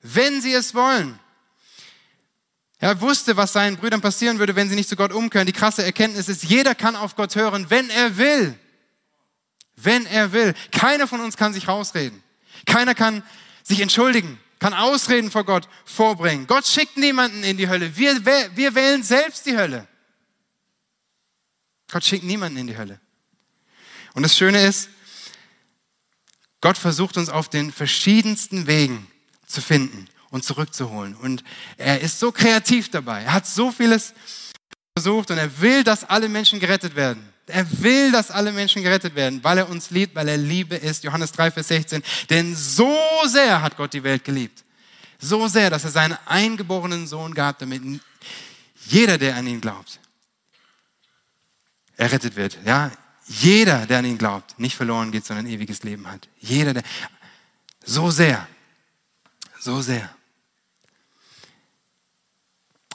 [0.00, 1.18] Wenn sie es wollen.
[2.78, 5.46] Er wusste, was seinen Brüdern passieren würde, wenn sie nicht zu Gott umkehren.
[5.46, 8.58] Die krasse Erkenntnis ist, jeder kann auf Gott hören, wenn er will.
[9.76, 10.54] Wenn er will.
[10.72, 12.22] Keiner von uns kann sich rausreden.
[12.64, 13.22] Keiner kann
[13.62, 16.46] sich entschuldigen, kann Ausreden vor Gott vorbringen.
[16.46, 17.94] Gott schickt niemanden in die Hölle.
[17.98, 19.86] Wir, wir wählen selbst die Hölle.
[21.90, 23.00] Gott schickt niemanden in die Hölle.
[24.14, 24.88] Und das Schöne ist,
[26.60, 29.06] Gott versucht uns auf den verschiedensten Wegen
[29.46, 31.14] zu finden und zurückzuholen.
[31.14, 31.44] Und
[31.76, 33.22] er ist so kreativ dabei.
[33.22, 34.14] Er hat so vieles
[34.96, 37.32] versucht und er will, dass alle Menschen gerettet werden.
[37.46, 41.04] Er will, dass alle Menschen gerettet werden, weil er uns liebt, weil er Liebe ist.
[41.04, 42.02] Johannes 3, Vers 16.
[42.28, 44.64] Denn so sehr hat Gott die Welt geliebt.
[45.20, 47.82] So sehr, dass er seinen eingeborenen Sohn gab, damit
[48.86, 50.00] jeder, der an ihn glaubt,
[51.96, 52.58] errettet wird.
[52.64, 52.90] Ja,
[53.26, 56.28] jeder, der an ihn glaubt, nicht verloren geht, sondern ein ewiges Leben hat.
[56.38, 56.82] Jeder, der,
[57.84, 58.46] so sehr,
[59.58, 60.08] so sehr.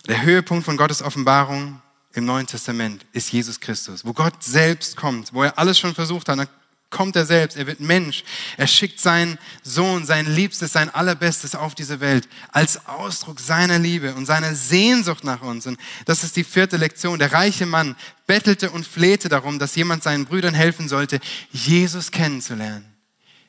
[0.08, 1.82] Der Höhepunkt von Gottes Offenbarung
[2.14, 6.28] im Neuen Testament ist Jesus Christus, wo Gott selbst kommt, wo er alles schon versucht
[6.30, 6.50] hat
[6.92, 8.24] kommt er selbst, er wird Mensch,
[8.58, 14.14] er schickt seinen Sohn, sein Liebstes, sein Allerbestes auf diese Welt als Ausdruck seiner Liebe
[14.14, 15.66] und seiner Sehnsucht nach uns.
[15.66, 17.18] Und das ist die vierte Lektion.
[17.18, 17.96] Der reiche Mann
[18.28, 21.20] bettelte und flehte darum, dass jemand seinen Brüdern helfen sollte,
[21.52, 22.91] Jesus kennenzulernen.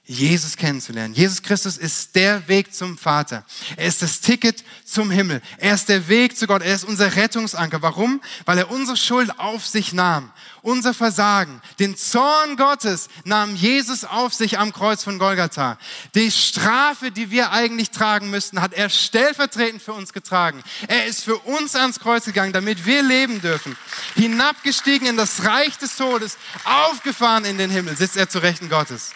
[0.05, 1.15] Jesus kennenzulernen.
[1.15, 3.45] Jesus Christus ist der Weg zum Vater.
[3.77, 5.41] Er ist das Ticket zum Himmel.
[5.59, 6.61] Er ist der Weg zu Gott.
[6.61, 7.83] Er ist unser Rettungsanker.
[7.83, 8.21] Warum?
[8.45, 10.33] Weil er unsere Schuld auf sich nahm.
[10.61, 11.63] Unser Versagen.
[11.79, 15.79] Den Zorn Gottes nahm Jesus auf sich am Kreuz von Golgatha.
[16.17, 20.65] Die Strafe, die wir eigentlich tragen müssten, hat er stellvertretend für uns getragen.
[20.89, 23.77] Er ist für uns ans Kreuz gegangen, damit wir leben dürfen.
[24.17, 29.13] Hinabgestiegen in das Reich des Todes, aufgefahren in den Himmel, sitzt er zu Rechten Gottes.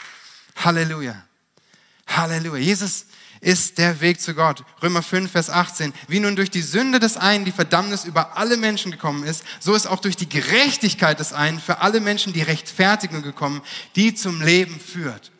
[0.56, 1.22] Halleluja.
[2.06, 2.62] Halleluja.
[2.62, 3.06] Jesus
[3.40, 4.64] ist der Weg zu Gott.
[4.82, 5.92] Römer 5, Vers 18.
[6.08, 9.74] Wie nun durch die Sünde des einen die Verdammnis über alle Menschen gekommen ist, so
[9.74, 13.62] ist auch durch die Gerechtigkeit des einen für alle Menschen die Rechtfertigung gekommen,
[13.94, 15.30] die zum Leben führt.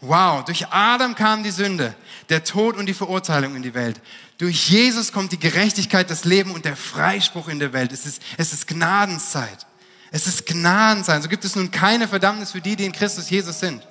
[0.00, 1.94] Wow, durch Adam kam die Sünde,
[2.30, 4.00] der Tod und die Verurteilung in die Welt.
[4.38, 7.92] Durch Jesus kommt die Gerechtigkeit, das Leben und der Freispruch in der Welt.
[7.92, 9.66] Es ist, es ist Gnadenszeit.
[10.10, 11.22] Es ist Gnadenzeit.
[11.22, 13.86] So gibt es nun keine Verdammnis für die, die in Christus Jesus sind.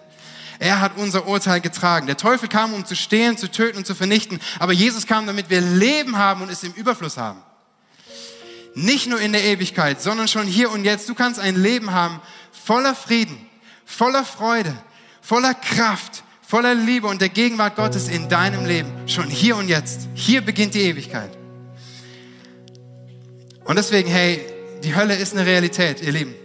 [0.60, 2.06] Er hat unser Urteil getragen.
[2.06, 4.40] Der Teufel kam, um zu stehlen, zu töten und zu vernichten.
[4.60, 7.42] Aber Jesus kam, damit wir Leben haben und es im Überfluss haben.
[8.76, 11.08] Nicht nur in der Ewigkeit, sondern schon hier und jetzt.
[11.08, 12.20] Du kannst ein Leben haben
[12.52, 13.38] voller Frieden,
[13.86, 14.76] voller Freude,
[15.22, 18.92] voller Kraft, voller Liebe und der Gegenwart Gottes in deinem Leben.
[19.08, 20.10] Schon hier und jetzt.
[20.14, 21.32] Hier beginnt die Ewigkeit.
[23.64, 24.42] Und deswegen, hey,
[24.84, 26.36] die Hölle ist eine Realität, ihr Lieben.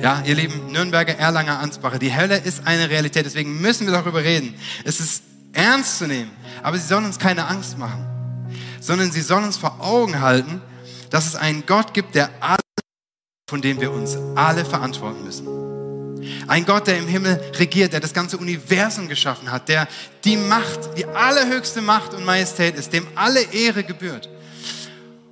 [0.00, 4.22] Ja, ihr lieben Nürnberger, Erlanger, Ansbacher, die Hölle ist eine Realität, deswegen müssen wir darüber
[4.22, 4.54] reden.
[4.84, 6.30] Es ist ernst zu nehmen,
[6.62, 8.06] aber sie sollen uns keine Angst machen,
[8.80, 10.60] sondern sie sollen uns vor Augen halten,
[11.10, 12.60] dass es einen Gott gibt, der alles,
[13.48, 15.48] von dem wir uns alle verantworten müssen.
[16.46, 19.88] Ein Gott, der im Himmel regiert, der das ganze Universum geschaffen hat, der
[20.24, 24.28] die Macht, die allerhöchste Macht und Majestät ist, dem alle Ehre gebührt.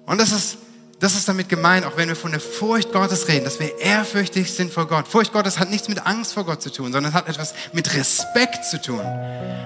[0.06, 0.58] Und das ist
[1.02, 4.54] das ist damit gemeint, auch wenn wir von der Furcht Gottes reden, dass wir ehrfürchtig
[4.54, 5.08] sind vor Gott.
[5.08, 8.64] Furcht Gottes hat nichts mit Angst vor Gott zu tun, sondern hat etwas mit Respekt
[8.64, 9.00] zu tun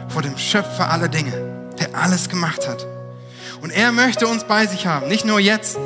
[0.08, 1.34] vor dem Schöpfer aller Dinge,
[1.78, 2.86] der alles gemacht hat.
[3.60, 5.76] Und er möchte uns bei sich haben, nicht nur jetzt,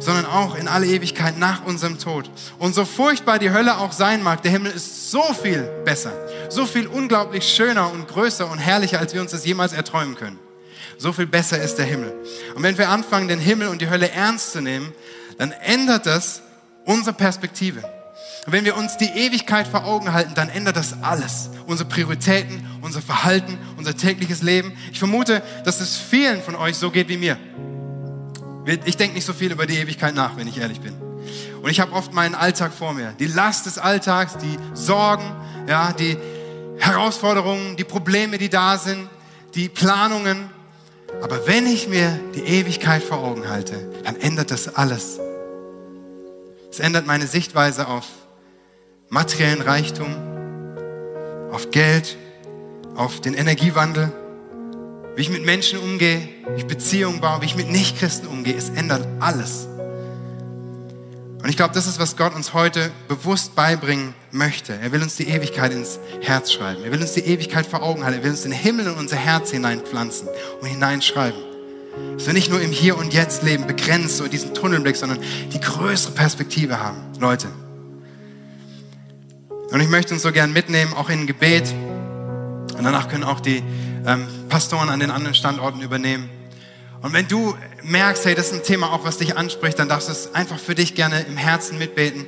[0.00, 2.28] sondern auch in alle Ewigkeit nach unserem Tod.
[2.58, 6.10] Und so furchtbar die Hölle auch sein mag, der Himmel ist so viel besser,
[6.48, 10.49] so viel unglaublich schöner und größer und herrlicher, als wir uns das jemals erträumen können.
[11.00, 12.12] So viel besser ist der Himmel.
[12.54, 14.92] Und wenn wir anfangen, den Himmel und die Hölle ernst zu nehmen,
[15.38, 16.42] dann ändert das
[16.84, 17.82] unsere Perspektive.
[18.44, 21.48] Und wenn wir uns die Ewigkeit vor Augen halten, dann ändert das alles.
[21.66, 24.76] Unsere Prioritäten, unser Verhalten, unser tägliches Leben.
[24.92, 27.38] Ich vermute, dass es vielen von euch so geht wie mir.
[28.84, 30.92] Ich denke nicht so viel über die Ewigkeit nach, wenn ich ehrlich bin.
[31.62, 33.14] Und ich habe oft meinen Alltag vor mir.
[33.18, 35.34] Die Last des Alltags, die Sorgen,
[35.66, 36.18] ja, die
[36.76, 39.08] Herausforderungen, die Probleme, die da sind,
[39.54, 40.59] die Planungen.
[41.22, 45.18] Aber wenn ich mir die Ewigkeit vor Augen halte, dann ändert das alles.
[46.70, 48.06] Es ändert meine Sichtweise auf
[49.08, 50.14] materiellen Reichtum,
[51.50, 52.16] auf Geld,
[52.94, 54.12] auf den Energiewandel,
[55.16, 58.56] wie ich mit Menschen umgehe, wie ich Beziehungen baue, wie ich mit Nichtchristen umgehe.
[58.56, 59.68] Es ändert alles.
[61.50, 64.72] Und ich glaube, das ist, was Gott uns heute bewusst beibringen möchte.
[64.72, 66.84] Er will uns die Ewigkeit ins Herz schreiben.
[66.84, 68.20] Er will uns die Ewigkeit vor Augen halten.
[68.20, 70.28] Er will uns den Himmel in unser Herz hineinpflanzen
[70.60, 71.40] und hineinschreiben.
[72.14, 75.18] Dass wir nicht nur im Hier und Jetzt leben, begrenzt so diesen Tunnelblick, sondern
[75.52, 76.98] die größere Perspektive haben.
[77.18, 77.48] Leute.
[79.72, 81.74] Und ich möchte uns so gern mitnehmen, auch in ein Gebet.
[82.78, 83.60] Und danach können auch die
[84.06, 86.30] ähm, Pastoren an den anderen Standorten übernehmen.
[87.02, 90.08] Und wenn du merkst, hey, das ist ein Thema auch, was dich anspricht, dann darfst
[90.08, 92.26] du es einfach für dich gerne im Herzen mitbeten.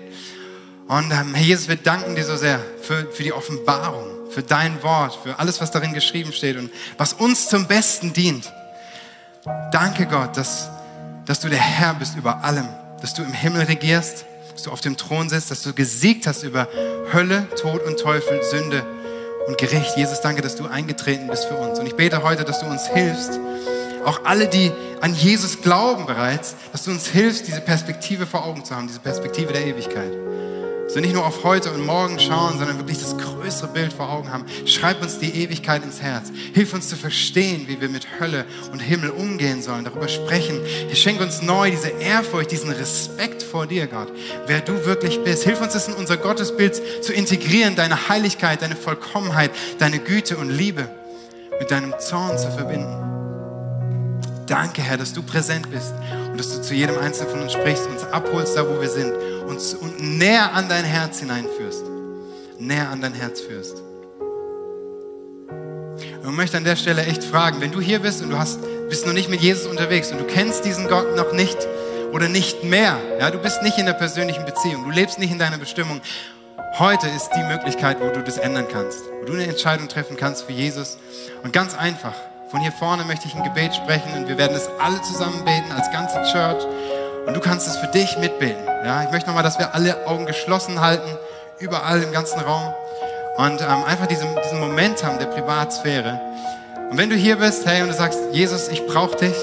[0.89, 4.83] Und ähm, Herr Jesus, wir danken dir so sehr für, für die Offenbarung, für dein
[4.83, 8.51] Wort, für alles, was darin geschrieben steht und was uns zum Besten dient.
[9.73, 10.71] Danke Gott, dass,
[11.27, 12.69] dass du der Herr bist über allem,
[13.01, 16.45] dass du im Himmel regierst, dass du auf dem Thron sitzt, dass du gesiegt hast
[16.45, 16.69] über
[17.13, 18.87] Hölle, Tod und Teufel, Sünde
[19.47, 19.97] und Gericht.
[19.97, 21.79] Jesus, danke, dass du eingetreten bist für uns.
[21.79, 23.39] Und ich bete heute, dass du uns hilfst,
[24.05, 28.65] auch alle, die an Jesus glauben bereits, dass du uns hilfst, diese Perspektive vor Augen
[28.65, 30.13] zu haben, diese Perspektive der Ewigkeit.
[30.85, 34.11] Dass wir nicht nur auf heute und morgen schauen, sondern wirklich das größere Bild vor
[34.11, 34.45] Augen haben.
[34.67, 36.31] Schreib uns die Ewigkeit ins Herz.
[36.53, 40.61] Hilf uns zu verstehen, wie wir mit Hölle und Himmel umgehen sollen, darüber sprechen.
[40.93, 44.13] Schenk uns neu diese Ehrfurcht, diesen Respekt vor dir, Gott,
[44.47, 45.45] wer du wirklich bist.
[45.45, 50.51] Hilf uns, das in unser Gottesbild zu integrieren, deine Heiligkeit, deine Vollkommenheit, deine Güte und
[50.51, 50.91] Liebe
[51.59, 53.22] mit deinem Zorn zu verbinden.
[54.47, 55.93] Danke, Herr, dass du präsent bist
[56.31, 59.13] und dass du zu jedem Einzelnen von uns sprichst, uns abholst da, wo wir sind
[59.47, 61.85] und, und näher an dein Herz hineinführst.
[62.59, 63.83] Näher an dein Herz führst.
[66.23, 68.61] Und ich möchte an der Stelle echt fragen, wenn du hier bist und du hast,
[68.89, 71.59] bist noch nicht mit Jesus unterwegs und du kennst diesen Gott noch nicht
[72.13, 75.39] oder nicht mehr, ja, du bist nicht in der persönlichen Beziehung, du lebst nicht in
[75.39, 76.01] deiner Bestimmung,
[76.79, 80.45] heute ist die Möglichkeit, wo du das ändern kannst, wo du eine Entscheidung treffen kannst
[80.45, 80.99] für Jesus.
[81.43, 82.15] Und ganz einfach,
[82.53, 85.73] von hier vorne möchte ich ein Gebet sprechen und wir werden es alle zusammen beten
[85.73, 86.63] als ganze Church.
[87.27, 88.63] Und du kannst es für dich mitbeten.
[88.85, 91.09] Ja, ich möchte nochmal, dass wir alle Augen geschlossen halten,
[91.59, 92.75] überall im ganzen Raum.
[93.39, 96.21] Und ähm, einfach diesen, diesen Moment haben der Privatsphäre.
[96.91, 99.37] Und wenn du hier bist, hey, und du sagst, Jesus, ich brauche dich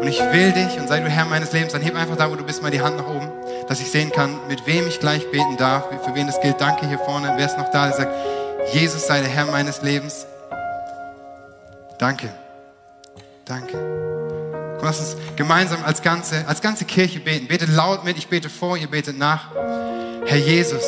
[0.00, 2.36] und ich will dich und sei du Herr meines Lebens, dann heb einfach da, wo
[2.36, 3.30] du bist, mal die Hand nach oben,
[3.68, 6.58] dass ich sehen kann, mit wem ich gleich beten darf, für wen das gilt.
[6.58, 7.34] Danke hier vorne.
[7.36, 8.14] Wer ist noch da, der sagt,
[8.72, 10.26] Jesus sei der Herr meines Lebens.
[12.02, 12.30] Danke.
[13.44, 13.74] Danke.
[14.76, 17.46] Komm, lass uns gemeinsam als ganze, als ganze Kirche beten.
[17.46, 19.52] Betet laut mit, ich bete vor, ihr betet nach.
[20.26, 20.82] Herr Jesus,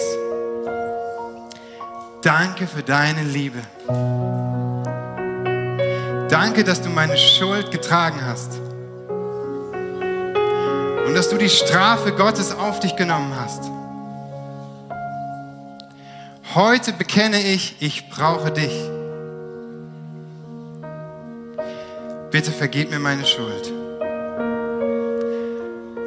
[2.20, 3.60] danke für deine Liebe.
[6.28, 8.58] Danke, dass du meine Schuld getragen hast.
[11.06, 13.62] Und dass du die Strafe Gottes auf dich genommen hast.
[16.56, 18.72] Heute bekenne ich, ich brauche dich.
[22.34, 23.72] Bitte vergib mir meine Schuld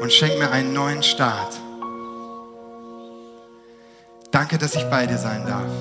[0.02, 1.58] und schenk mir einen neuen Start.
[4.30, 5.72] Danke, dass ich bei dir sein darf.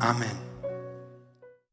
[0.00, 0.45] Amen.